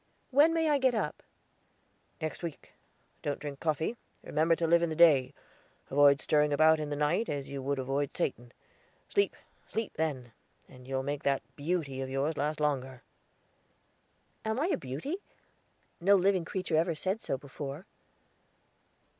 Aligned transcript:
"When 0.31 0.51
may 0.51 0.67
I 0.67 0.79
get 0.79 0.95
up?" 0.95 1.21
"Next 2.19 2.41
week; 2.41 2.73
don't 3.21 3.37
drink 3.37 3.59
coffee. 3.59 3.95
Remember 4.23 4.55
to 4.55 4.65
live 4.65 4.81
in 4.81 4.89
the 4.89 4.95
day. 4.95 5.31
Avoid 5.91 6.23
stirring 6.23 6.51
about 6.51 6.79
in 6.79 6.89
the 6.89 6.95
night, 6.95 7.29
as 7.29 7.47
you 7.47 7.61
would 7.61 7.77
avoid 7.77 8.17
Satan. 8.17 8.51
Sleep, 9.07 9.35
sleep 9.67 9.93
then, 9.97 10.31
and 10.67 10.87
you'll 10.87 11.03
make 11.03 11.21
that 11.21 11.43
beauty 11.55 12.01
of 12.01 12.09
yours 12.09 12.35
last 12.35 12.59
longer." 12.59 13.03
"Am 14.43 14.59
I 14.59 14.69
a 14.69 14.75
beauty? 14.77 15.17
No 15.99 16.15
living 16.15 16.45
creature 16.45 16.77
ever 16.77 16.95
said 16.95 17.21
so 17.21 17.37
before." 17.37 17.85